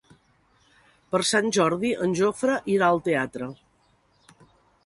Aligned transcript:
Per 1.15 1.21
Sant 1.33 1.51
Jordi 1.59 1.93
en 2.07 2.17
Jofre 2.21 2.57
irà 2.77 2.89
al 2.95 3.05
teatre. 3.11 3.51